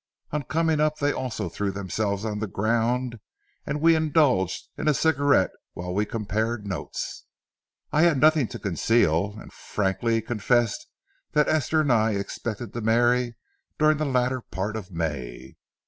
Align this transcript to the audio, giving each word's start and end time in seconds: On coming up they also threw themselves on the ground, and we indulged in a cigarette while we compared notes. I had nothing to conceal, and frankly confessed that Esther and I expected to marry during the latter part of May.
On 0.31 0.41
coming 0.41 0.79
up 0.79 0.97
they 0.97 1.13
also 1.13 1.47
threw 1.47 1.69
themselves 1.71 2.25
on 2.25 2.39
the 2.39 2.47
ground, 2.47 3.19
and 3.67 3.79
we 3.79 3.93
indulged 3.95 4.67
in 4.75 4.87
a 4.87 4.95
cigarette 4.95 5.51
while 5.73 5.93
we 5.93 6.07
compared 6.07 6.65
notes. 6.65 7.25
I 7.91 8.01
had 8.01 8.19
nothing 8.19 8.47
to 8.47 8.57
conceal, 8.57 9.35
and 9.39 9.53
frankly 9.53 10.19
confessed 10.23 10.87
that 11.33 11.47
Esther 11.47 11.81
and 11.81 11.93
I 11.93 12.13
expected 12.15 12.73
to 12.73 12.81
marry 12.81 13.35
during 13.77 13.97
the 13.97 14.05
latter 14.05 14.41
part 14.41 14.75
of 14.75 14.89
May. 14.89 15.57